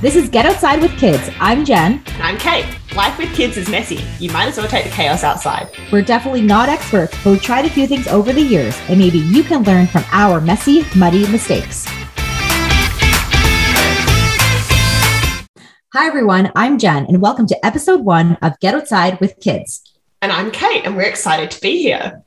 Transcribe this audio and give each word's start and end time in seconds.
This 0.00 0.16
is 0.16 0.30
Get 0.30 0.46
Outside 0.46 0.80
with 0.80 0.96
Kids. 0.96 1.28
I'm 1.40 1.62
Jen. 1.62 2.02
And 2.06 2.22
I'm 2.22 2.38
Kate. 2.38 2.64
Life 2.96 3.18
with 3.18 3.34
kids 3.34 3.58
is 3.58 3.68
messy. 3.68 4.02
You 4.18 4.30
might 4.32 4.46
as 4.46 4.56
well 4.56 4.66
take 4.66 4.84
the 4.84 4.90
chaos 4.90 5.22
outside. 5.24 5.68
We're 5.92 6.00
definitely 6.00 6.40
not 6.40 6.70
experts, 6.70 7.14
but 7.22 7.32
we've 7.32 7.42
tried 7.42 7.66
a 7.66 7.68
few 7.68 7.86
things 7.86 8.08
over 8.08 8.32
the 8.32 8.40
years, 8.40 8.74
and 8.88 8.98
maybe 8.98 9.18
you 9.18 9.42
can 9.42 9.62
learn 9.62 9.86
from 9.86 10.04
our 10.10 10.40
messy, 10.40 10.86
muddy 10.96 11.28
mistakes. 11.30 11.84
Hi, 15.92 16.06
everyone. 16.06 16.50
I'm 16.56 16.78
Jen, 16.78 17.04
and 17.04 17.20
welcome 17.20 17.46
to 17.48 17.66
episode 17.66 18.00
one 18.00 18.38
of 18.40 18.58
Get 18.60 18.74
Outside 18.74 19.20
with 19.20 19.38
Kids. 19.38 19.82
And 20.22 20.32
I'm 20.32 20.50
Kate, 20.50 20.86
and 20.86 20.96
we're 20.96 21.02
excited 21.02 21.50
to 21.50 21.60
be 21.60 21.82
here. 21.82 22.22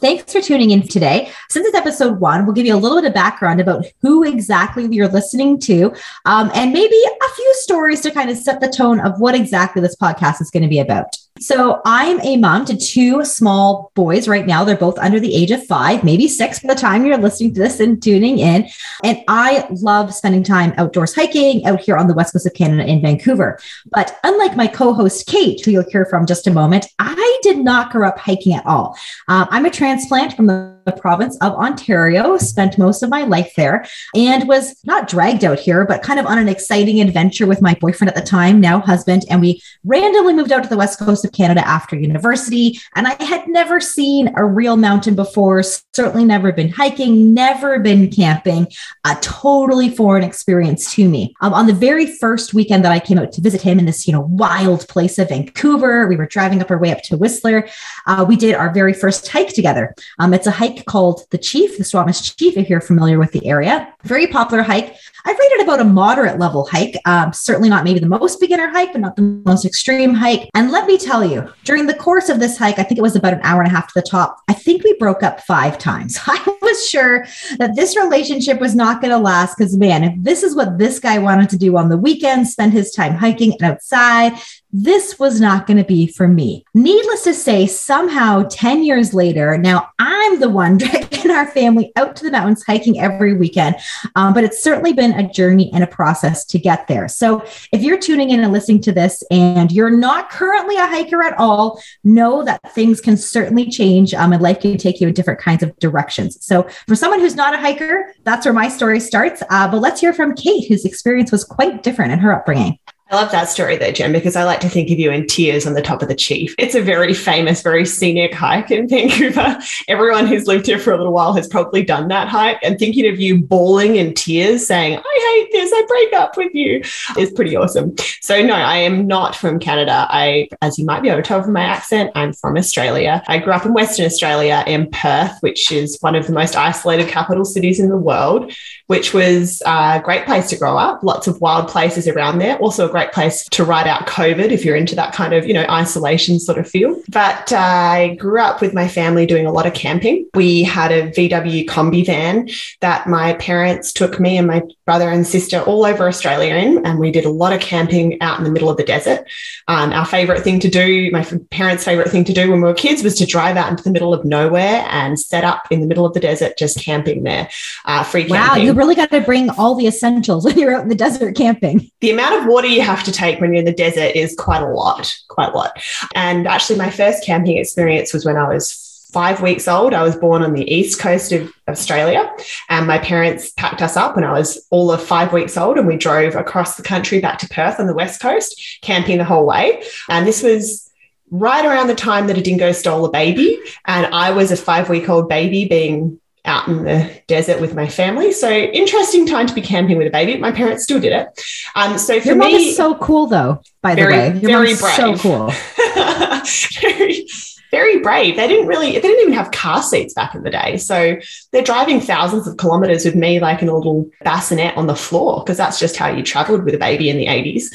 Thanks 0.00 0.32
for 0.32 0.40
tuning 0.40 0.70
in 0.70 0.86
today. 0.86 1.30
Since 1.50 1.66
it's 1.66 1.76
episode 1.76 2.20
one, 2.20 2.46
we'll 2.46 2.54
give 2.54 2.64
you 2.64 2.74
a 2.74 2.78
little 2.78 3.00
bit 3.00 3.08
of 3.08 3.14
background 3.14 3.60
about 3.60 3.84
who 4.00 4.24
exactly 4.24 4.86
you're 4.90 5.08
listening 5.08 5.58
to, 5.60 5.92
um, 6.24 6.50
and 6.54 6.72
maybe 6.72 6.96
a 6.96 7.34
few 7.34 7.54
stories 7.56 8.00
to 8.00 8.10
kind 8.10 8.30
of 8.30 8.38
set 8.38 8.60
the 8.60 8.68
tone 8.68 8.98
of 9.00 9.20
what 9.20 9.34
exactly 9.34 9.82
this 9.82 9.96
podcast 9.96 10.40
is 10.40 10.50
going 10.50 10.62
to 10.62 10.68
be 10.68 10.78
about. 10.78 11.16
So 11.40 11.80
I'm 11.86 12.20
a 12.20 12.36
mom 12.36 12.66
to 12.66 12.76
two 12.76 13.24
small 13.24 13.92
boys 13.94 14.28
right 14.28 14.46
now. 14.46 14.62
They're 14.62 14.76
both 14.76 14.98
under 14.98 15.18
the 15.18 15.34
age 15.34 15.50
of 15.50 15.66
five, 15.66 16.04
maybe 16.04 16.28
six 16.28 16.60
by 16.60 16.74
the 16.74 16.78
time 16.78 17.06
you're 17.06 17.16
listening 17.16 17.54
to 17.54 17.60
this 17.60 17.80
and 17.80 18.02
tuning 18.02 18.38
in. 18.38 18.68
And 19.02 19.22
I 19.26 19.66
love 19.70 20.12
spending 20.12 20.42
time 20.42 20.74
outdoors 20.76 21.14
hiking 21.14 21.64
out 21.64 21.80
here 21.80 21.96
on 21.96 22.08
the 22.08 22.14
west 22.14 22.34
coast 22.34 22.46
of 22.46 22.52
Canada 22.52 22.86
in 22.86 23.00
Vancouver. 23.00 23.58
But 23.90 24.18
unlike 24.22 24.54
my 24.54 24.66
co-host 24.66 25.26
Kate, 25.26 25.64
who 25.64 25.70
you'll 25.70 25.88
hear 25.90 26.04
from 26.04 26.26
just 26.26 26.46
a 26.46 26.52
moment, 26.52 26.86
I 26.98 27.40
did 27.42 27.56
not 27.58 27.90
grow 27.90 28.06
up 28.06 28.18
hiking 28.18 28.52
at 28.52 28.66
all. 28.66 28.98
Um, 29.28 29.48
I'm 29.50 29.64
a 29.64 29.70
transplant 29.70 30.34
from 30.34 30.46
the 30.46 30.80
the 30.84 30.92
province 30.92 31.36
of 31.40 31.52
Ontario, 31.54 32.36
spent 32.36 32.78
most 32.78 33.02
of 33.02 33.10
my 33.10 33.22
life 33.22 33.52
there, 33.56 33.86
and 34.14 34.48
was 34.48 34.76
not 34.84 35.08
dragged 35.08 35.44
out 35.44 35.58
here, 35.58 35.84
but 35.84 36.02
kind 36.02 36.18
of 36.18 36.26
on 36.26 36.38
an 36.38 36.48
exciting 36.48 37.00
adventure 37.00 37.46
with 37.46 37.62
my 37.62 37.74
boyfriend 37.74 38.08
at 38.08 38.14
the 38.14 38.28
time, 38.28 38.60
now 38.60 38.80
husband. 38.80 39.24
And 39.28 39.40
we 39.40 39.62
randomly 39.84 40.34
moved 40.34 40.52
out 40.52 40.62
to 40.62 40.68
the 40.68 40.76
west 40.76 40.98
coast 40.98 41.24
of 41.24 41.29
Canada 41.32 41.66
after 41.66 41.96
university. 41.96 42.78
And 42.96 43.06
I 43.06 43.22
had 43.22 43.46
never 43.48 43.80
seen 43.80 44.32
a 44.36 44.44
real 44.44 44.76
mountain 44.76 45.14
before, 45.14 45.62
certainly 45.62 46.24
never 46.24 46.52
been 46.52 46.68
hiking, 46.68 47.34
never 47.34 47.78
been 47.78 48.10
camping, 48.10 48.66
a 49.04 49.16
totally 49.20 49.90
foreign 49.90 50.22
experience 50.22 50.92
to 50.94 51.08
me. 51.08 51.34
Um, 51.40 51.54
on 51.54 51.66
the 51.66 51.72
very 51.72 52.06
first 52.06 52.54
weekend 52.54 52.84
that 52.84 52.92
I 52.92 53.00
came 53.00 53.18
out 53.18 53.32
to 53.32 53.40
visit 53.40 53.62
him 53.62 53.78
in 53.78 53.86
this, 53.86 54.06
you 54.06 54.12
know, 54.12 54.20
wild 54.20 54.86
place 54.88 55.18
of 55.18 55.28
Vancouver, 55.28 56.06
we 56.06 56.16
were 56.16 56.26
driving 56.26 56.60
up 56.60 56.70
our 56.70 56.78
way 56.78 56.92
up 56.92 57.02
to 57.04 57.16
Whistler. 57.16 57.68
Uh, 58.06 58.24
we 58.26 58.36
did 58.36 58.54
our 58.54 58.72
very 58.72 58.92
first 58.92 59.28
hike 59.28 59.54
together. 59.54 59.94
Um, 60.18 60.34
it's 60.34 60.46
a 60.46 60.50
hike 60.50 60.84
called 60.86 61.22
the 61.30 61.38
Chief, 61.38 61.78
the 61.78 61.84
Squamish 61.84 62.36
Chief, 62.36 62.56
if 62.56 62.68
you're 62.68 62.80
familiar 62.80 63.18
with 63.18 63.32
the 63.32 63.46
area. 63.46 63.92
Very 64.02 64.26
popular 64.26 64.62
hike. 64.62 64.96
I've 65.24 65.38
rated 65.38 65.60
about 65.60 65.80
a 65.80 65.84
moderate 65.84 66.38
level 66.38 66.66
hike. 66.66 66.96
Um, 67.04 67.32
certainly 67.32 67.68
not 67.68 67.84
maybe 67.84 68.00
the 68.00 68.06
most 68.06 68.40
beginner 68.40 68.68
hike, 68.68 68.92
but 68.92 69.00
not 69.00 69.16
the 69.16 69.22
most 69.22 69.64
extreme 69.64 70.14
hike. 70.14 70.48
And 70.54 70.70
let 70.70 70.86
me 70.86 70.98
tell 70.98 71.19
you, 71.24 71.48
during 71.64 71.86
the 71.86 71.94
course 71.94 72.28
of 72.28 72.40
this 72.40 72.58
hike, 72.58 72.78
I 72.78 72.82
think 72.82 72.98
it 72.98 73.02
was 73.02 73.16
about 73.16 73.34
an 73.34 73.40
hour 73.42 73.62
and 73.62 73.70
a 73.70 73.74
half 73.74 73.88
to 73.88 73.92
the 73.94 74.06
top. 74.06 74.38
I 74.48 74.52
think 74.52 74.84
we 74.84 74.94
broke 74.94 75.22
up 75.22 75.40
five 75.40 75.78
times. 75.78 76.18
I 76.26 76.56
was 76.62 76.88
sure 76.88 77.26
that 77.58 77.76
this 77.76 77.96
relationship 77.96 78.60
was 78.60 78.74
not 78.74 79.00
going 79.00 79.12
to 79.12 79.18
last 79.18 79.56
because, 79.56 79.76
man, 79.76 80.04
if 80.04 80.14
this 80.18 80.42
is 80.42 80.54
what 80.54 80.78
this 80.78 80.98
guy 80.98 81.18
wanted 81.18 81.48
to 81.50 81.58
do 81.58 81.76
on 81.76 81.88
the 81.88 81.98
weekend, 81.98 82.48
spend 82.48 82.72
his 82.72 82.92
time 82.92 83.14
hiking 83.14 83.52
and 83.52 83.62
outside, 83.62 84.32
this 84.72 85.18
was 85.18 85.40
not 85.40 85.66
going 85.66 85.76
to 85.76 85.84
be 85.84 86.06
for 86.06 86.28
me. 86.28 86.64
Needless 86.74 87.24
to 87.24 87.34
say, 87.34 87.66
somehow 87.66 88.44
10 88.50 88.84
years 88.84 89.12
later, 89.12 89.58
now 89.58 89.90
I'm 89.98 90.40
the 90.40 90.48
one 90.48 90.78
dragging 90.78 91.30
our 91.30 91.46
family 91.46 91.92
out 91.96 92.16
to 92.16 92.24
the 92.24 92.30
mountains 92.30 92.64
hiking 92.66 93.00
every 93.00 93.34
weekend. 93.34 93.76
Um, 94.16 94.34
but 94.34 94.44
it's 94.44 94.62
certainly 94.62 94.92
been 94.92 95.12
a 95.12 95.28
journey 95.30 95.70
and 95.72 95.82
a 95.82 95.88
process 95.88 96.44
to 96.46 96.58
get 96.58 96.86
there. 96.86 97.08
So 97.08 97.44
if 97.72 97.82
you're 97.82 97.98
tuning 97.98 98.30
in 98.30 98.40
and 98.40 98.52
listening 98.52 98.80
to 98.82 98.92
this 98.92 99.24
and 99.30 99.72
you're 99.72 99.90
not 99.90 100.30
currently 100.30 100.76
a 100.76 100.86
hiker 100.86 101.22
at 101.22 101.38
all, 101.38 101.82
know 102.04 102.44
that 102.44 102.74
things 102.74 103.00
can 103.00 103.16
certainly 103.16 103.68
change 103.68 104.14
um, 104.14 104.32
and 104.32 104.42
life 104.42 104.60
can 104.60 104.76
take 104.78 105.00
you 105.00 105.08
in 105.08 105.14
different 105.14 105.40
kinds 105.40 105.62
of 105.62 105.76
directions. 105.78 106.44
So 106.44 106.68
for 106.86 106.94
someone 106.94 107.20
who's 107.20 107.34
not 107.36 107.54
a 107.54 107.58
hiker, 107.58 108.14
that's 108.24 108.46
where 108.46 108.54
my 108.54 108.68
story 108.68 109.00
starts. 109.00 109.42
Uh, 109.50 109.68
but 109.68 109.80
let's 109.80 110.00
hear 110.00 110.12
from 110.12 110.34
Kate, 110.34 110.68
whose 110.68 110.84
experience 110.84 111.32
was 111.32 111.44
quite 111.44 111.82
different 111.82 112.12
in 112.12 112.18
her 112.20 112.32
upbringing. 112.32 112.78
I 113.10 113.16
love 113.16 113.32
that 113.32 113.48
story 113.50 113.76
though, 113.76 113.90
Jen, 113.90 114.12
because 114.12 114.36
I 114.36 114.44
like 114.44 114.60
to 114.60 114.68
think 114.68 114.88
of 114.88 114.98
you 115.00 115.10
in 115.10 115.26
tears 115.26 115.66
on 115.66 115.74
the 115.74 115.82
top 115.82 116.00
of 116.00 116.06
the 116.06 116.14
Chief. 116.14 116.54
It's 116.58 116.76
a 116.76 116.80
very 116.80 117.12
famous, 117.12 117.60
very 117.60 117.84
scenic 117.84 118.32
hike 118.32 118.70
in 118.70 118.86
Vancouver. 118.88 119.58
Everyone 119.88 120.28
who's 120.28 120.46
lived 120.46 120.66
here 120.66 120.78
for 120.78 120.92
a 120.92 120.96
little 120.96 121.12
while 121.12 121.32
has 121.32 121.48
probably 121.48 121.82
done 121.82 122.06
that 122.08 122.28
hike. 122.28 122.58
And 122.62 122.78
thinking 122.78 123.08
of 123.08 123.18
you 123.18 123.40
bawling 123.40 123.96
in 123.96 124.14
tears, 124.14 124.64
saying, 124.64 124.96
I 124.96 125.42
hate 125.42 125.50
this, 125.50 125.72
I 125.74 125.84
break 125.88 126.12
up 126.12 126.36
with 126.36 126.54
you, 126.54 126.82
is 127.18 127.32
pretty 127.32 127.56
awesome. 127.56 127.96
So, 128.20 128.42
no, 128.42 128.54
I 128.54 128.76
am 128.76 129.08
not 129.08 129.34
from 129.34 129.58
Canada. 129.58 130.06
I, 130.08 130.48
as 130.62 130.78
you 130.78 130.84
might 130.84 131.02
be 131.02 131.08
able 131.08 131.20
to 131.20 131.26
tell 131.26 131.42
from 131.42 131.54
my 131.54 131.64
accent, 131.64 132.12
I'm 132.14 132.32
from 132.32 132.56
Australia. 132.56 133.24
I 133.26 133.38
grew 133.38 133.52
up 133.52 133.66
in 133.66 133.74
Western 133.74 134.06
Australia 134.06 134.62
in 134.68 134.88
Perth, 134.88 135.36
which 135.40 135.72
is 135.72 135.98
one 136.00 136.14
of 136.14 136.28
the 136.28 136.32
most 136.32 136.54
isolated 136.54 137.08
capital 137.08 137.44
cities 137.44 137.80
in 137.80 137.88
the 137.88 137.96
world, 137.96 138.52
which 138.86 139.12
was 139.12 139.62
a 139.66 140.00
great 140.04 140.26
place 140.26 140.48
to 140.50 140.56
grow 140.56 140.76
up. 140.76 141.02
Lots 141.02 141.26
of 141.26 141.40
wild 141.40 141.68
places 141.68 142.06
around 142.06 142.38
there. 142.38 142.56
Also, 142.58 142.86
a 142.86 142.90
great 142.90 142.99
great 143.00 143.12
place 143.12 143.44
to 143.50 143.64
ride 143.64 143.86
out 143.86 144.06
COVID 144.06 144.50
if 144.50 144.64
you're 144.64 144.76
into 144.76 144.94
that 144.94 145.14
kind 145.14 145.32
of, 145.32 145.46
you 145.46 145.54
know, 145.54 145.64
isolation 145.70 146.38
sort 146.38 146.58
of 146.58 146.68
feel. 146.68 147.00
But 147.08 147.52
uh, 147.52 147.56
I 147.56 148.16
grew 148.18 148.40
up 148.40 148.60
with 148.60 148.74
my 148.74 148.88
family 148.88 149.26
doing 149.26 149.46
a 149.46 149.52
lot 149.52 149.66
of 149.66 149.74
camping. 149.74 150.28
We 150.34 150.62
had 150.62 150.92
a 150.92 151.10
VW 151.10 151.66
combi 151.66 152.04
van 152.04 152.48
that 152.80 153.06
my 153.06 153.34
parents 153.34 153.92
took 153.92 154.20
me 154.20 154.36
and 154.36 154.46
my 154.46 154.62
brother 154.84 155.08
and 155.08 155.26
sister 155.26 155.60
all 155.60 155.84
over 155.84 156.06
Australia 156.08 156.54
in, 156.54 156.84
and 156.84 156.98
we 156.98 157.10
did 157.10 157.24
a 157.24 157.30
lot 157.30 157.52
of 157.52 157.60
camping 157.60 158.20
out 158.20 158.38
in 158.38 158.44
the 158.44 158.50
middle 158.50 158.68
of 158.68 158.76
the 158.76 158.84
desert. 158.84 159.26
Um, 159.68 159.92
our 159.92 160.04
favorite 160.04 160.42
thing 160.42 160.60
to 160.60 160.68
do, 160.68 161.10
my 161.12 161.24
parents' 161.50 161.84
favorite 161.84 162.10
thing 162.10 162.24
to 162.24 162.32
do 162.32 162.50
when 162.50 162.60
we 162.60 162.68
were 162.68 162.74
kids 162.74 163.02
was 163.02 163.14
to 163.16 163.26
drive 163.26 163.56
out 163.56 163.70
into 163.70 163.82
the 163.82 163.90
middle 163.90 164.12
of 164.12 164.24
nowhere 164.24 164.84
and 164.90 165.18
set 165.18 165.44
up 165.44 165.62
in 165.70 165.80
the 165.80 165.86
middle 165.86 166.04
of 166.04 166.12
the 166.12 166.20
desert, 166.20 166.58
just 166.58 166.78
camping 166.78 167.22
there, 167.22 167.48
uh, 167.86 168.02
free 168.02 168.24
camping. 168.24 168.40
Wow, 168.40 168.56
you 168.56 168.72
really 168.72 168.94
got 168.94 169.10
to 169.10 169.20
bring 169.20 169.48
all 169.50 169.74
the 169.74 169.86
essentials 169.86 170.44
when 170.50 170.58
you're 170.58 170.74
out 170.74 170.82
in 170.82 170.88
the 170.88 170.94
desert 170.94 171.34
camping. 171.36 171.90
The 172.00 172.10
amount 172.10 172.40
of 172.40 172.46
water 172.46 172.66
you 172.66 172.82
have 172.90 173.04
to 173.04 173.12
take 173.12 173.40
when 173.40 173.52
you're 173.52 173.60
in 173.60 173.64
the 173.64 173.72
desert 173.72 174.14
is 174.14 174.34
quite 174.36 174.62
a 174.62 174.68
lot, 174.68 175.16
quite 175.28 175.52
a 175.52 175.56
lot. 175.56 175.80
And 176.14 176.46
actually, 176.46 176.78
my 176.78 176.90
first 176.90 177.24
camping 177.24 177.58
experience 177.58 178.12
was 178.12 178.24
when 178.24 178.36
I 178.36 178.48
was 178.48 179.08
five 179.12 179.42
weeks 179.42 179.66
old. 179.66 179.92
I 179.92 180.02
was 180.02 180.16
born 180.16 180.42
on 180.42 180.52
the 180.52 180.70
east 180.72 181.00
coast 181.00 181.32
of 181.32 181.52
Australia, 181.68 182.30
and 182.68 182.86
my 182.86 182.98
parents 182.98 183.50
packed 183.56 183.82
us 183.82 183.96
up 183.96 184.14
when 184.16 184.24
I 184.24 184.32
was 184.32 184.66
all 184.70 184.90
of 184.90 185.02
five 185.02 185.32
weeks 185.32 185.56
old, 185.56 185.78
and 185.78 185.86
we 185.86 185.96
drove 185.96 186.34
across 186.34 186.76
the 186.76 186.82
country 186.82 187.20
back 187.20 187.38
to 187.40 187.48
Perth 187.48 187.80
on 187.80 187.86
the 187.86 187.94
west 187.94 188.20
coast, 188.20 188.78
camping 188.82 189.18
the 189.18 189.24
whole 189.24 189.46
way. 189.46 189.82
And 190.08 190.26
this 190.26 190.42
was 190.42 190.90
right 191.30 191.64
around 191.64 191.86
the 191.86 191.94
time 191.94 192.26
that 192.26 192.38
a 192.38 192.42
dingo 192.42 192.72
stole 192.72 193.04
a 193.04 193.10
baby, 193.10 193.58
and 193.86 194.06
I 194.14 194.30
was 194.30 194.50
a 194.50 194.56
five 194.56 194.88
week 194.88 195.08
old 195.08 195.28
baby 195.28 195.66
being 195.66 196.19
out 196.44 196.68
in 196.68 196.84
the 196.84 197.20
desert 197.26 197.60
with 197.60 197.74
my 197.74 197.86
family. 197.86 198.32
So 198.32 198.50
interesting 198.50 199.26
time 199.26 199.46
to 199.46 199.54
be 199.54 199.60
camping 199.60 199.98
with 199.98 200.06
a 200.06 200.10
baby. 200.10 200.38
My 200.38 200.52
parents 200.52 200.82
still 200.82 201.00
did 201.00 201.12
it. 201.12 201.28
Um, 201.74 201.98
so 201.98 202.20
for 202.20 202.28
Your 202.28 202.36
mom 202.36 202.52
me, 202.52 202.70
is 202.70 202.76
so 202.76 202.94
cool 202.96 203.26
though. 203.26 203.60
By 203.82 203.94
very, 203.94 204.12
the 204.12 204.18
way, 204.18 204.40
Your 204.40 204.50
very 204.50 204.76
brave. 204.76 204.94
So 204.96 205.16
cool. 205.16 205.50
very, 206.80 207.26
very 207.70 208.00
brave. 208.00 208.36
They 208.36 208.48
didn't 208.48 208.66
really, 208.66 208.92
they 208.92 209.00
didn't 209.00 209.20
even 209.20 209.32
have 209.34 209.50
car 209.50 209.82
seats 209.82 210.14
back 210.14 210.34
in 210.34 210.42
the 210.42 210.50
day. 210.50 210.76
So 210.76 211.16
they're 211.50 211.62
driving 211.62 212.00
thousands 212.00 212.46
of 212.46 212.56
kilometers 212.56 213.04
with 213.04 213.14
me 213.14 213.40
like 213.40 213.62
in 213.62 213.68
a 213.68 213.76
little 213.76 214.10
bassinet 214.22 214.76
on 214.76 214.86
the 214.86 214.96
floor, 214.96 215.42
because 215.42 215.56
that's 215.56 215.78
just 215.78 215.96
how 215.96 216.08
you 216.08 216.22
traveled 216.22 216.64
with 216.64 216.74
a 216.74 216.78
baby 216.78 217.10
in 217.10 217.16
the 217.16 217.26
80s. 217.26 217.74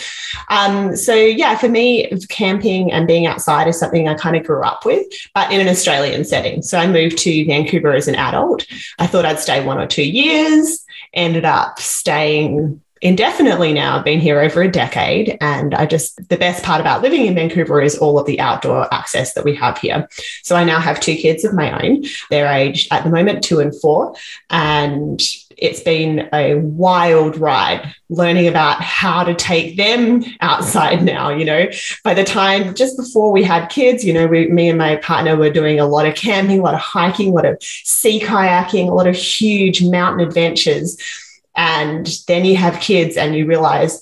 Um, 0.50 0.96
so 0.96 1.14
yeah, 1.14 1.58
for 1.58 1.70
me, 1.70 2.10
camping 2.30 2.92
and 2.92 3.08
being 3.08 3.26
outside 3.26 3.68
is 3.68 3.80
something 3.80 4.08
I 4.08 4.16
kind 4.16 4.36
of 4.36 4.46
grew 4.46 4.64
up 4.64 4.86
with, 4.86 5.06
but 5.34 5.52
in 5.52 5.62
an 5.62 5.68
Australian 5.68 6.26
setting. 6.26 6.62
So 6.62 6.78
I 6.78 6.88
moved 6.88 7.18
to 7.20 7.46
Vancouver 7.46 7.94
as 7.94 8.08
an 8.08 8.16
adult. 8.16 8.66
I 9.00 9.08
thought 9.08 9.26
I'd 9.26 9.40
stay 9.40 9.66
one 9.66 9.80
or 9.80 9.88
two 9.88 10.08
years, 10.08 10.86
ended 11.14 11.46
up 11.46 11.80
staying 11.80 12.82
indefinitely 13.06 13.72
now. 13.72 13.98
I've 13.98 14.04
been 14.04 14.20
here 14.20 14.42
over 14.42 14.64
a 14.64 14.68
decade. 14.68 15.38
And 15.40 15.76
I 15.76 15.86
just, 15.86 16.28
the 16.28 16.38
best 16.38 16.64
part 16.64 16.82
about 16.82 17.04
living 17.04 17.28
in 17.28 17.36
Vancouver 17.36 17.80
is 17.80 18.00
all 18.00 18.18
of 18.18 18.26
the 18.26 18.40
outdoor 18.40 18.92
access 18.92 19.36
that 19.36 19.46
we 19.46 19.54
have 19.56 19.78
here. 19.78 20.10
So 20.42 20.56
I 20.56 20.64
now 20.64 20.80
have 20.80 21.00
two 21.00 21.16
kids 21.16 21.46
of 21.46 21.54
my 21.54 21.84
own. 21.84 22.04
They're 22.32 22.52
aged 22.52 22.92
at 22.92 23.04
the 23.04 23.12
moment 23.12 23.44
two 23.44 23.60
and 23.60 23.80
four. 23.80 24.16
And 24.50 25.22
it's 25.56 25.82
been 25.82 26.28
a 26.34 26.56
wild 26.56 27.38
ride 27.38 27.94
learning 28.10 28.48
about 28.48 28.82
how 28.82 29.24
to 29.24 29.36
take 29.36 29.78
them 29.78 30.22
outside 30.42 31.02
now 31.02 31.30
you 31.30 31.46
know 31.46 31.66
by 32.04 32.14
the 32.14 32.26
time 32.26 32.76
just 32.76 32.98
before 32.98 33.32
we 33.32 33.42
had 33.42 33.68
kids 33.68 34.04
you 34.04 34.12
know 34.12 34.28
we, 34.28 34.48
me 34.48 34.68
and 34.68 34.78
my 34.78 34.98
partner 34.98 35.38
were 35.38 35.50
doing 35.50 35.80
a 35.80 35.88
lot 35.88 36.06
of 36.06 36.14
camping 36.14 36.60
a 36.60 36.62
lot 36.62 36.74
of 36.74 36.82
hiking 36.82 37.30
a 37.30 37.32
lot 37.32 37.46
of 37.46 37.58
sea 37.62 38.20
kayaking 38.20 38.90
a 38.90 38.94
lot 38.94 39.08
of 39.08 39.16
huge 39.16 39.82
mountain 39.82 40.28
adventures 40.28 40.98
and 41.56 42.08
then 42.28 42.46
you 42.46 42.56
have 42.58 42.80
kids 42.80 43.18
and 43.18 43.36
you 43.36 43.46
realize, 43.46 44.02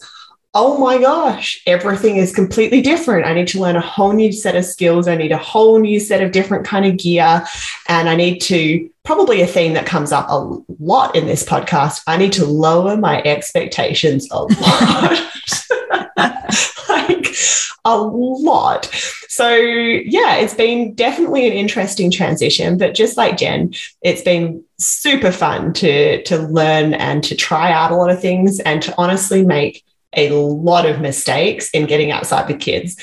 oh 0.55 0.77
my 0.77 0.99
gosh, 0.99 1.61
everything 1.65 2.17
is 2.17 2.33
completely 2.33 2.81
different. 2.81 3.25
I 3.25 3.33
need 3.33 3.47
to 3.49 3.59
learn 3.59 3.75
a 3.75 3.81
whole 3.81 4.13
new 4.13 4.31
set 4.31 4.55
of 4.55 4.65
skills. 4.65 5.07
I 5.07 5.15
need 5.15 5.31
a 5.31 5.37
whole 5.37 5.79
new 5.79 5.99
set 5.99 6.21
of 6.21 6.31
different 6.31 6.65
kind 6.65 6.85
of 6.85 6.97
gear. 6.97 7.43
And 7.87 8.07
I 8.07 8.15
need 8.15 8.39
to, 8.41 8.89
probably 9.03 9.41
a 9.41 9.47
theme 9.47 9.73
that 9.73 9.87
comes 9.87 10.11
up 10.11 10.27
a 10.29 10.57
lot 10.79 11.15
in 11.15 11.25
this 11.25 11.43
podcast, 11.43 12.03
I 12.05 12.17
need 12.17 12.33
to 12.33 12.45
lower 12.45 12.95
my 12.95 13.21
expectations 13.23 14.27
a 14.29 14.43
lot. 14.43 15.19
like 16.89 17.35
a 17.85 17.97
lot. 17.97 18.85
So, 19.29 19.55
yeah, 19.55 20.35
it's 20.35 20.53
been 20.53 20.93
definitely 20.93 21.47
an 21.47 21.53
interesting 21.53 22.11
transition. 22.11 22.77
But 22.77 22.93
just 22.93 23.17
like 23.17 23.37
Jen, 23.37 23.73
it's 24.03 24.21
been 24.21 24.63
super 24.77 25.31
fun 25.31 25.73
to, 25.73 26.21
to 26.23 26.37
learn 26.37 26.93
and 26.93 27.23
to 27.23 27.35
try 27.35 27.71
out 27.71 27.91
a 27.91 27.95
lot 27.95 28.11
of 28.11 28.21
things 28.21 28.59
and 28.59 28.83
to 28.83 28.93
honestly 28.99 29.43
make 29.43 29.83
a 30.15 30.31
lot 30.31 30.85
of 30.85 31.01
mistakes 31.01 31.69
in 31.71 31.85
getting 31.85 32.11
outside 32.11 32.47
with 32.47 32.59
kids. 32.59 32.95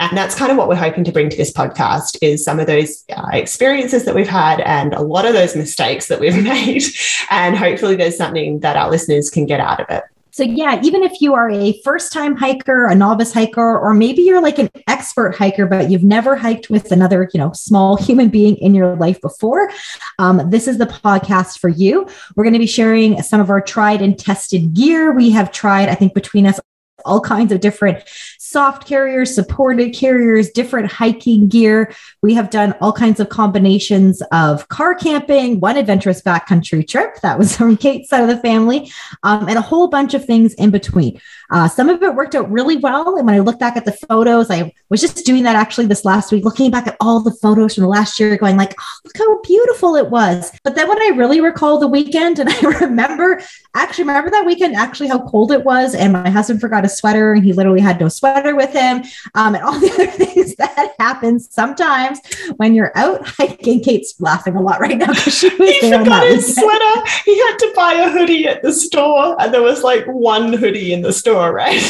And 0.00 0.16
that's 0.16 0.34
kind 0.34 0.52
of 0.52 0.56
what 0.56 0.68
we're 0.68 0.76
hoping 0.76 1.02
to 1.04 1.12
bring 1.12 1.28
to 1.28 1.36
this 1.36 1.52
podcast 1.52 2.18
is 2.22 2.44
some 2.44 2.60
of 2.60 2.68
those 2.68 3.04
uh, 3.14 3.30
experiences 3.32 4.04
that 4.04 4.14
we've 4.14 4.28
had 4.28 4.60
and 4.60 4.94
a 4.94 5.02
lot 5.02 5.26
of 5.26 5.32
those 5.32 5.56
mistakes 5.56 6.06
that 6.06 6.20
we've 6.20 6.40
made. 6.42 6.84
And 7.30 7.56
hopefully 7.56 7.96
there's 7.96 8.16
something 8.16 8.60
that 8.60 8.76
our 8.76 8.90
listeners 8.90 9.28
can 9.28 9.46
get 9.46 9.60
out 9.60 9.80
of 9.80 9.86
it. 9.90 10.04
So, 10.30 10.42
yeah, 10.42 10.80
even 10.82 11.02
if 11.02 11.20
you 11.20 11.34
are 11.34 11.50
a 11.50 11.80
first 11.82 12.12
time 12.12 12.36
hiker, 12.36 12.86
a 12.86 12.94
novice 12.94 13.32
hiker, 13.32 13.78
or 13.78 13.94
maybe 13.94 14.22
you're 14.22 14.42
like 14.42 14.58
an 14.58 14.70
expert 14.86 15.34
hiker, 15.36 15.66
but 15.66 15.90
you've 15.90 16.04
never 16.04 16.36
hiked 16.36 16.70
with 16.70 16.92
another, 16.92 17.28
you 17.32 17.38
know, 17.38 17.52
small 17.52 17.96
human 18.02 18.28
being 18.28 18.56
in 18.56 18.74
your 18.74 18.96
life 18.96 19.20
before, 19.20 19.70
um, 20.18 20.50
this 20.50 20.68
is 20.68 20.78
the 20.78 20.86
podcast 20.86 21.58
for 21.58 21.68
you. 21.68 22.06
We're 22.36 22.44
going 22.44 22.54
to 22.54 22.58
be 22.58 22.66
sharing 22.66 23.22
some 23.22 23.40
of 23.40 23.50
our 23.50 23.60
tried 23.60 24.02
and 24.02 24.18
tested 24.18 24.74
gear. 24.74 25.12
We 25.12 25.30
have 25.30 25.52
tried, 25.52 25.88
I 25.88 25.94
think, 25.94 26.14
between 26.14 26.46
us 26.46 26.60
all 27.08 27.20
kinds 27.20 27.52
of 27.52 27.60
different 27.60 28.04
soft 28.38 28.86
carriers, 28.86 29.34
supported 29.34 29.94
carriers, 29.94 30.50
different 30.50 30.90
hiking 30.90 31.48
gear. 31.48 31.92
We 32.22 32.34
have 32.34 32.50
done 32.50 32.74
all 32.80 32.92
kinds 32.92 33.20
of 33.20 33.28
combinations 33.28 34.22
of 34.32 34.68
car 34.68 34.94
camping, 34.94 35.60
one 35.60 35.76
adventurous 35.76 36.22
backcountry 36.22 36.86
trip 36.88 37.16
that 37.22 37.38
was 37.38 37.56
from 37.58 37.76
Kate's 37.76 38.08
side 38.08 38.22
of 38.22 38.28
the 38.28 38.38
family, 38.38 38.90
um, 39.22 39.48
and 39.48 39.58
a 39.58 39.62
whole 39.62 39.88
bunch 39.88 40.14
of 40.14 40.24
things 40.24 40.54
in 40.54 40.70
between. 40.70 41.20
Uh, 41.50 41.66
some 41.66 41.88
of 41.88 42.02
it 42.02 42.14
worked 42.14 42.34
out 42.34 42.50
really 42.50 42.76
well. 42.76 43.16
And 43.16 43.26
when 43.26 43.34
I 43.34 43.38
look 43.38 43.58
back 43.58 43.76
at 43.76 43.84
the 43.84 43.92
photos, 43.92 44.50
I 44.50 44.72
was 44.90 45.00
just 45.00 45.24
doing 45.24 45.44
that 45.44 45.56
actually 45.56 45.86
this 45.86 46.04
last 46.04 46.30
week, 46.30 46.44
looking 46.44 46.70
back 46.70 46.86
at 46.86 46.96
all 47.00 47.20
the 47.20 47.32
photos 47.32 47.74
from 47.74 47.82
the 47.82 47.88
last 47.88 48.20
year, 48.20 48.36
going 48.36 48.56
like, 48.56 48.74
oh, 48.78 49.00
look 49.04 49.16
how 49.16 49.40
beautiful 49.42 49.96
it 49.96 50.10
was. 50.10 50.52
But 50.62 50.74
then 50.74 50.88
when 50.88 51.00
I 51.00 51.16
really 51.16 51.40
recall 51.40 51.78
the 51.78 51.88
weekend 51.88 52.38
and 52.38 52.48
I 52.50 52.60
remember, 52.80 53.40
actually 53.74 54.04
remember 54.04 54.30
that 54.30 54.46
weekend, 54.46 54.76
actually 54.76 55.08
how 55.08 55.26
cold 55.26 55.52
it 55.52 55.64
was. 55.64 55.94
And 55.94 56.12
my 56.12 56.28
husband 56.28 56.60
forgot 56.60 56.84
a 56.84 56.88
sweater 56.98 57.32
and 57.32 57.44
he 57.44 57.52
literally 57.52 57.80
had 57.80 58.00
no 58.00 58.08
sweater 58.08 58.56
with 58.56 58.72
him. 58.72 59.04
Um, 59.34 59.54
and 59.54 59.64
all 59.64 59.72
the 59.80 59.90
other 59.92 60.06
things 60.06 60.56
that 60.56 60.94
happen 60.98 61.38
sometimes 61.40 62.20
when 62.56 62.74
you're 62.74 62.92
out 62.96 63.26
hiking. 63.26 63.82
Kate's 63.82 64.20
laughing 64.20 64.56
a 64.56 64.60
lot 64.60 64.80
right 64.80 64.98
now 64.98 65.06
because 65.06 65.38
she 65.38 65.48
was 65.56 65.70
he 65.70 65.80
there 65.88 66.00
forgot 66.00 66.26
his 66.26 66.54
sweater. 66.54 67.10
He 67.24 67.38
had 67.38 67.56
to 67.58 67.72
buy 67.76 67.92
a 67.94 68.10
hoodie 68.10 68.48
at 68.48 68.62
the 68.62 68.72
store 68.72 69.40
and 69.40 69.54
there 69.54 69.62
was 69.62 69.82
like 69.82 70.04
one 70.06 70.52
hoodie 70.52 70.92
in 70.92 71.02
the 71.02 71.12
store 71.12 71.28
store, 71.28 71.52
right? 71.52 71.80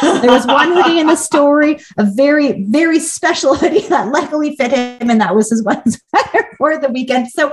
there 0.02 0.30
was 0.30 0.46
one 0.46 0.72
hoodie 0.72 0.98
in 0.98 1.06
the 1.06 1.16
story, 1.30 1.78
a 1.96 2.04
very, 2.04 2.64
very 2.64 2.98
special 2.98 3.54
hoodie 3.54 3.86
that 3.88 4.08
luckily 4.08 4.56
fit 4.56 4.72
him, 4.72 5.10
and 5.10 5.20
that 5.20 5.34
was 5.34 5.50
his 5.50 5.62
one 5.62 5.82
sweater 5.90 6.48
for 6.56 6.78
the 6.78 6.88
weekend. 6.88 7.28
So 7.30 7.52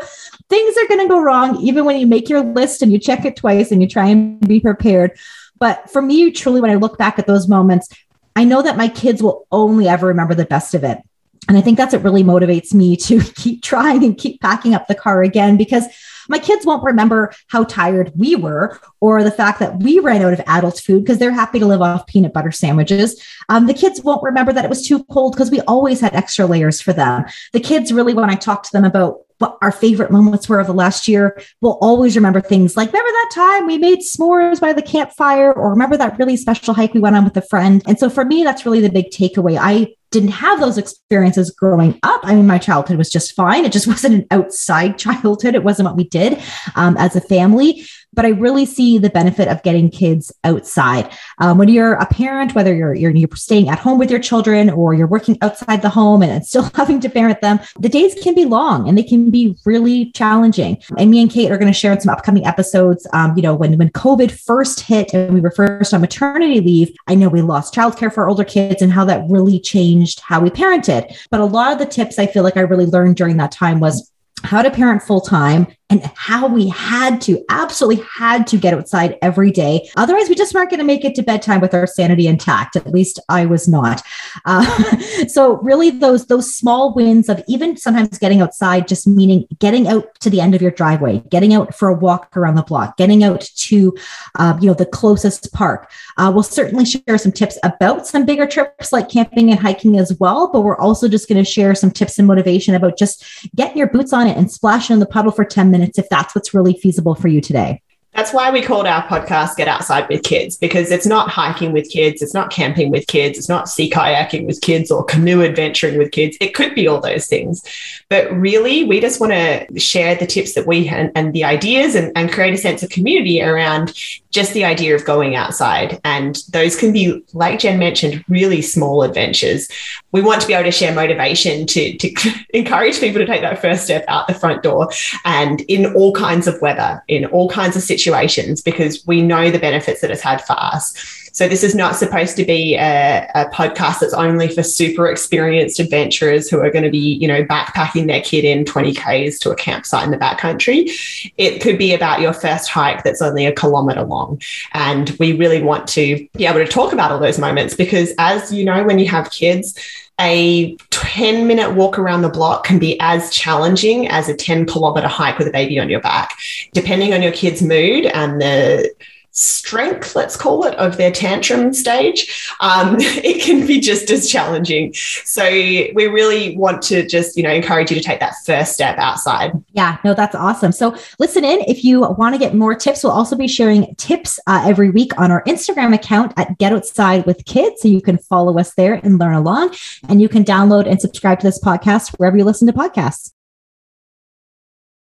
things 0.50 0.76
are 0.78 0.88
going 0.88 1.02
to 1.02 1.08
go 1.08 1.22
wrong 1.22 1.58
even 1.62 1.86
when 1.86 1.98
you 1.98 2.08
make 2.08 2.30
your 2.30 2.42
list 2.42 2.82
and 2.82 2.92
you 2.92 3.00
check 3.00 3.26
it 3.26 3.36
twice 3.36 3.72
and 3.72 3.82
you 3.82 3.88
try 3.88 4.08
and 4.08 4.40
be 4.48 4.60
prepared. 4.60 5.18
But 5.66 5.90
for 5.90 6.00
me, 6.00 6.30
truly, 6.30 6.62
when 6.62 6.70
I 6.70 6.76
look 6.76 6.96
back 6.96 7.18
at 7.18 7.26
those 7.26 7.48
moments, 7.48 7.90
I 8.36 8.44
know 8.44 8.62
that 8.62 8.78
my 8.78 8.88
kids 8.88 9.24
will 9.24 9.48
only 9.52 9.88
ever 9.88 10.06
remember 10.06 10.36
the 10.36 10.46
best 10.46 10.76
of 10.76 10.84
it. 10.84 11.00
And 11.48 11.58
I 11.58 11.62
think 11.62 11.76
that's 11.76 11.92
what 11.92 12.04
really 12.04 12.24
motivates 12.24 12.72
me 12.72 12.96
to 12.98 13.20
keep 13.36 13.64
trying 13.64 14.04
and 14.04 14.16
keep 14.16 14.40
packing 14.42 14.76
up 14.76 14.88
the 14.88 14.94
car 14.94 15.24
again 15.24 15.58
because 15.58 15.88
my 16.30 16.38
kids 16.38 16.68
won't 16.68 16.84
remember 16.84 17.34
how 17.48 17.64
tired 17.64 18.12
we 18.16 18.36
were 18.36 18.80
or 19.00 19.24
the 19.24 19.32
fact 19.32 19.58
that 19.58 19.80
we 19.80 19.98
ran 19.98 20.22
out 20.22 20.34
of 20.34 20.42
adult 20.46 20.80
food 20.80 21.04
because 21.04 21.18
they're 21.18 21.32
happy 21.32 21.58
to 21.58 21.66
live 21.66 21.82
off 21.82 22.06
peanut 22.06 22.32
butter 22.32 22.52
sandwiches. 22.52 23.20
Um, 23.50 23.66
the 23.66 23.74
kids 23.74 24.04
won't 24.04 24.22
remember 24.22 24.54
that 24.54 24.66
it 24.66 24.70
was 24.70 24.88
too 24.88 25.04
cold 25.06 25.34
because 25.34 25.50
we 25.50 25.62
always 25.62 26.00
had 26.00 26.14
extra 26.14 26.46
layers 26.46 26.80
for 26.80 26.94
them. 26.94 27.26
The 27.54 27.60
kids 27.60 27.92
really, 27.92 28.14
when 28.14 28.30
I 28.30 28.36
talk 28.36 28.62
to 28.66 28.72
them 28.72 28.86
about 28.86 29.22
what 29.40 29.58
our 29.62 29.72
favorite 29.72 30.12
moments 30.12 30.48
were 30.48 30.60
of 30.60 30.68
the 30.68 30.74
last 30.74 31.08
year, 31.08 31.40
we'll 31.62 31.78
always 31.82 32.16
remember 32.16 32.42
things 32.42 32.78
like 32.78 32.92
remember 32.92 33.12
that 33.12 33.32
time 33.34 33.68
we 33.68 33.78
made 33.78 34.00
s'mores 34.00 34.62
by 34.62 34.74
the 34.74 34.82
campfire, 34.82 35.52
or 35.52 35.70
remember 35.70 35.98
that 35.98 36.18
really 36.18 36.38
special 36.38 36.74
hike 36.74 36.94
we 36.94 37.00
went 37.00 37.16
on 37.16 37.24
with 37.24 37.38
a 37.38 37.42
friend. 37.42 37.84
And 37.88 38.00
so 38.00 38.10
for 38.10 38.26
me, 38.26 38.44
that's 38.44 38.66
really 38.66 38.82
the 38.82 38.90
big 38.90 39.12
takeaway. 39.12 39.58
I 39.60 39.94
didn't 40.16 40.30
have 40.30 40.62
those 40.62 40.78
experiences 40.78 41.52
growing 41.52 42.00
up. 42.04 42.22
I 42.24 42.36
mean, 42.36 42.48
my 42.48 42.58
childhood 42.58 42.98
was 42.98 43.10
just 43.10 43.36
fine. 43.36 43.66
It 43.66 43.74
just 43.74 43.88
wasn't 43.96 44.16
an 44.16 44.28
outside 44.32 44.98
childhood. 44.98 45.56
It 45.56 45.64
wasn't 45.64 45.88
what 45.88 45.98
we 45.98 46.06
did 46.06 46.42
um, 46.76 46.96
as 46.98 47.16
a 47.16 47.22
family 47.22 47.86
but 48.16 48.26
I 48.26 48.30
really 48.30 48.66
see 48.66 48.98
the 48.98 49.10
benefit 49.10 49.48
of 49.48 49.62
getting 49.62 49.90
kids 49.90 50.32
outside. 50.44 51.12
Um, 51.40 51.58
when 51.58 51.68
you're 51.68 51.94
a 51.94 52.06
parent, 52.06 52.56
whether 52.56 52.74
you're, 52.74 52.96
you're, 52.96 53.12
you're 53.12 53.30
staying 53.36 53.70
at 53.70 53.78
home 53.78 54.00
with 54.00 54.10
your 54.10 54.20
children 54.20 54.70
or 54.70 54.94
you're 54.94 55.06
working 55.06 55.38
outside 55.42 55.82
the 55.82 55.90
home 55.90 56.24
and, 56.24 56.46
still 56.56 56.70
having 56.76 57.00
to 57.02 57.10
parent 57.10 57.42
them, 57.42 57.60
the 57.80 57.90
days 57.90 58.16
can 58.24 58.34
be 58.34 58.46
long 58.46 58.88
and 58.88 58.98
they 58.98 59.04
can 59.04 59.30
be 59.30 59.58
really 59.66 60.12
challenging. 60.12 60.82
And 60.98 61.12
me 61.12 61.22
and 61.22 61.30
Kate 61.30 61.52
are 61.52 61.58
going 61.58 61.72
to 61.72 61.78
share 61.78 61.92
in 61.92 62.00
some 62.00 62.14
upcoming 62.14 62.46
episodes. 62.46 63.06
Um, 63.12 63.36
you 63.36 63.42
know, 63.42 63.54
when 63.54 63.78
when 63.78 63.90
COVID 63.90 64.32
first 64.32 64.80
hit 64.80 65.14
and 65.14 65.34
we 65.34 65.42
were 65.42 65.52
first 65.52 65.94
on 65.94 66.02
maternity 66.02 66.62
leave, 66.62 66.96
I 67.08 67.16
know 67.16 67.28
we 67.28 67.42
lost 67.42 67.74
childcare 67.74 68.14
for 68.14 68.30
older 68.30 68.46
kids 68.46 68.82
and 68.82 68.94
how 68.94 69.04
that 69.06 69.30
really 69.30 69.60
changed 69.60 70.05
how 70.22 70.40
we 70.40 70.50
parented. 70.50 71.18
But 71.30 71.40
a 71.40 71.46
lot 71.46 71.74
of 71.74 71.80
the 71.80 71.86
tips 71.86 72.19
I 72.19 72.28
feel 72.28 72.44
like 72.44 72.57
I 72.57 72.62
really 72.62 72.86
learned 72.86 73.16
during 73.16 73.38
that 73.38 73.52
time 73.52 73.80
was 73.80 74.12
how 74.44 74.62
to 74.62 74.69
parent 74.69 75.02
full 75.02 75.22
time 75.22 75.68
and 75.90 76.04
how 76.16 76.48
we 76.48 76.68
had 76.70 77.22
to 77.22 77.44
absolutely 77.50 78.04
had 78.18 78.48
to 78.48 78.58
get 78.58 78.74
outside 78.74 79.18
every 79.22 79.52
day. 79.52 79.88
Otherwise 79.96 80.30
we 80.30 80.36
just 80.36 80.54
weren't 80.54 80.70
going 80.70 80.80
to 80.80 80.86
make 80.86 81.06
it 81.06 81.14
to 81.16 81.22
bedtime 81.22 81.62
with 81.62 81.76
our 81.76 81.86
sanity 81.86 82.28
intact. 82.28 82.76
At 82.76 82.92
least 82.92 83.20
i 83.30 83.46
was 83.46 83.68
not. 83.68 84.02
Uh, 84.46 84.66
so 85.28 85.58
really 85.58 85.92
those 85.92 86.26
those 86.26 86.54
small 86.56 86.94
wins 86.96 87.30
of 87.30 87.44
even 87.48 87.78
sometimes 87.78 88.18
getting 88.18 88.42
outside 88.42 88.88
just 88.88 89.08
meaning 89.08 89.46
getting 89.60 89.88
out 89.88 90.08
to 90.22 90.30
the 90.30 90.42
end 90.42 90.56
of 90.56 90.62
your 90.62 90.72
driveway 90.72 91.20
getting 91.30 91.54
out 91.54 91.76
for 91.76 91.90
a 91.90 91.94
walk 91.94 92.36
around 92.36 92.56
the 92.56 92.64
block 92.64 92.98
getting 92.98 93.24
out 93.24 93.42
to 93.56 93.96
uh, 94.40 94.58
you 94.60 94.68
know 94.68 94.74
the 94.74 94.86
closest 94.86 95.54
park. 95.54 95.92
Uh, 96.18 96.31
we'll 96.34 96.44
certainly 96.44 96.86
share 96.86 97.18
some 97.18 97.31
tips 97.31 97.60
about 97.64 98.08
some 98.08 98.26
bigger 98.26 98.48
trips 98.48 98.92
like 98.92 99.08
camping 99.08 99.52
and 99.52 99.60
hiking 99.60 100.00
as 100.00 100.18
well 100.20 100.52
but 100.52 100.62
we're 100.62 100.78
also 100.78 101.08
just 101.08 101.30
going 101.30 101.44
to 101.44 101.50
share 101.50 101.76
some 101.76 101.92
tips 101.92 102.18
and 102.18 102.28
motivation 102.28 102.74
about 102.74 102.98
just 102.98 103.24
getting 103.56 103.78
your 103.78 103.88
boots 103.88 104.14
on 104.14 104.26
it 104.26 104.36
and 104.36 104.52
splashing 104.52 104.96
in 104.96 105.00
the 105.00 105.06
puddle 105.06 105.31
for 105.31 105.46
10 105.46 105.70
minutes 105.70 105.75
minutes 105.77 105.98
if 105.98 106.07
that's 106.10 106.33
what's 106.36 106.54
really 106.54 106.74
feasible 106.74 107.16
for 107.16 107.27
you 107.27 107.42
today. 107.42 107.81
That's 108.16 108.31
why 108.31 108.50
we 108.50 108.62
called 108.62 108.88
our 108.88 109.06
podcast 109.06 109.57
Get 109.57 109.68
Outside 109.68 110.07
with 110.07 110.23
Kids, 110.23 110.56
because 110.56 110.90
it's 110.90 111.06
not 111.06 111.30
hiking 111.30 111.73
with 111.73 111.90
kids, 111.90 112.21
it's 112.21 112.33
not 112.33 112.50
camping 112.50 112.90
with 112.90 113.07
kids, 113.07 113.38
it's 113.38 113.50
not 113.50 113.68
sea 113.68 113.90
kayaking 113.90 114.45
with 114.45 114.61
kids 114.61 114.90
or 114.90 115.04
canoe 115.04 115.44
adventuring 115.44 115.97
with 115.97 116.11
kids. 116.11 116.38
It 116.40 116.54
could 116.54 116.73
be 116.76 116.88
all 116.88 117.02
those 117.02 117.28
things. 117.28 117.61
But 118.09 118.31
really, 118.31 118.85
we 118.85 119.02
just 119.02 119.19
want 119.19 119.33
to 119.33 119.68
share 119.78 120.16
the 120.16 120.26
tips 120.26 120.54
that 120.54 120.66
we 120.66 120.88
and, 120.88 121.11
and 121.14 121.33
the 121.33 121.44
ideas 121.44 121.94
and, 121.94 122.14
and 122.16 122.31
create 122.31 122.54
a 122.54 122.57
sense 122.57 122.83
of 122.83 122.90
community 122.90 123.42
around 123.42 123.94
just 124.35 124.54
the 124.54 124.65
idea 124.65 124.94
of 124.94 125.06
going 125.06 125.35
outside. 125.35 125.99
And 126.04 126.35
those 126.49 126.75
can 126.75 126.92
be, 126.92 127.23
like 127.33 127.59
Jen 127.59 127.80
mentioned, 127.80 128.23
really 128.27 128.61
small 128.61 129.01
adventures. 129.01 129.69
We 130.11 130.21
want 130.21 130.42
to 130.42 130.47
be 130.47 130.54
able 130.54 130.65
to 130.65 130.71
share 130.71 130.94
motivation 130.94 131.65
to, 131.68 131.97
to 131.97 132.13
encourage 132.49 132.99
people 132.99 133.19
to 133.19 133.25
take 133.25 133.42
that 133.42 133.61
first 133.61 133.85
step 133.85 134.04
out 134.09 134.27
the 134.27 134.33
front 134.33 134.61
door 134.61 134.89
and 135.23 135.61
in 135.61 135.95
all 135.95 136.11
kinds 136.11 136.47
of 136.47 136.61
weather, 136.61 137.01
in 137.07 137.25
all 137.25 137.49
kinds 137.49 137.77
of 137.77 137.81
situations 137.81 138.61
because 138.61 139.06
we 139.07 139.21
know 139.21 139.49
the 139.49 139.57
benefits 139.57 140.01
that 140.01 140.11
it's 140.11 140.21
had 140.21 140.44
for 140.45 140.54
us. 140.54 141.25
So 141.35 141.49
this 141.49 141.65
is 141.65 141.75
not 141.75 141.97
supposed 141.97 142.37
to 142.37 142.45
be 142.45 142.75
a, 142.75 143.30
a, 143.35 143.45
podcast 143.49 143.99
that's 143.99 144.13
only 144.13 144.47
for 144.47 144.63
super 144.63 145.07
experienced 145.07 145.81
adventurers 145.81 146.49
who 146.49 146.61
are 146.61 146.69
going 146.69 146.85
to 146.85 146.89
be, 146.89 146.97
you 146.97 147.27
know, 147.27 147.44
backpacking 147.44 148.07
their 148.07 148.21
kid 148.21 148.45
in 148.45 148.63
20 148.63 148.94
Ks 148.94 149.37
to 149.39 149.51
a 149.51 149.56
campsite 149.56 150.06
in 150.06 150.11
the 150.11 150.18
backcountry. 150.18 150.89
It 151.35 151.61
could 151.61 151.77
be 151.77 151.94
about 151.94 152.21
your 152.21 152.31
first 152.31 152.69
hike 152.69 153.04
that's 153.04 153.21
only 153.21 153.45
a 153.45 153.51
kilometer 153.51 154.04
long. 154.04 154.42
And 154.73 155.09
we 155.19 155.33
really 155.33 155.61
want 155.61 155.89
to 155.89 156.25
be 156.37 156.45
able 156.45 156.65
to 156.65 156.71
talk 156.71 156.94
about 156.94 157.11
all 157.11 157.19
those 157.19 157.37
moments 157.37 157.73
because 157.75 158.13
as 158.18 158.54
you 158.54 158.63
know, 158.63 158.85
when 158.85 158.97
you 158.97 159.09
have 159.09 159.30
kids, 159.30 159.77
a 160.21 160.77
10 160.92 161.47
minute 161.47 161.75
walk 161.75 161.99
around 161.99 162.21
the 162.21 162.30
block 162.30 162.63
can 162.63 162.80
be 162.80 162.97
as 163.01 163.30
challenging 163.33 164.07
as 164.07 164.30
a 164.30 164.33
10 164.33 164.68
kilometer 164.68 165.09
hike 165.09 165.37
with 165.37 165.49
a 165.49 165.51
baby 165.51 165.81
on 165.81 165.89
your 165.89 165.99
back, 165.99 166.37
depending 166.71 167.13
on 167.13 167.21
your 167.21 167.33
kid's 167.33 167.61
mood 167.61 168.06
and 168.06 168.39
the 168.39 168.89
strength, 169.35 170.15
let's 170.15 170.35
call 170.37 170.65
it, 170.65 170.73
of 170.75 170.97
their 170.97 171.11
tantrum 171.11 171.73
stage, 171.73 172.49
um, 172.61 172.95
it 172.99 173.44
can 173.44 173.68
be 173.68 173.80
just 173.80 174.09
as 174.09 174.30
challenging. 174.30 174.94
So 174.94 175.44
we 175.45 176.07
really 176.07 176.57
want 176.57 176.81
to 176.83 177.06
just, 177.06 177.37
you 177.37 177.44
know, 177.44 177.51
encourage 177.51 177.92
you 177.92 177.97
to 177.97 178.04
take 178.04 178.19
that 178.21 178.33
first 178.45 178.73
step 178.73 178.97
outside. 178.97 179.51
Yeah, 179.73 179.97
no, 180.04 180.13
that's 180.13 180.35
awesome. 180.35 180.71
So 180.71 180.95
listen 181.19 181.44
in 181.44 181.61
if 181.68 181.83
you 181.83 182.01
want 182.01 182.33
to 182.33 182.39
get 182.39 182.56
more 182.56 182.73
tips. 182.73 183.04
We'll 183.04 183.13
also 183.13 183.35
be 183.35 183.47
sharing 183.47 183.94
tips 183.95 184.39
uh, 184.47 184.63
every 184.65 184.89
week 184.89 185.11
on 185.19 185.31
our 185.31 185.44
Instagram 185.44 185.94
account 185.94 186.33
at 186.37 186.57
Get 186.57 186.73
Outside 186.73 187.25
with 187.25 187.45
Kids. 187.45 187.81
So 187.81 187.87
you 187.89 188.01
can 188.01 188.18
follow 188.18 188.57
us 188.57 188.73
there 188.75 188.95
and 188.95 189.19
learn 189.19 189.35
along. 189.35 189.75
And 190.07 190.21
you 190.21 190.30
can 190.30 190.45
download 190.45 190.89
and 190.89 190.99
subscribe 190.99 191.39
to 191.42 191.47
this 191.47 191.61
podcast 191.61 192.18
wherever 192.18 192.37
you 192.37 192.45
listen 192.45 192.68
to 192.68 192.73
podcasts. 192.73 193.31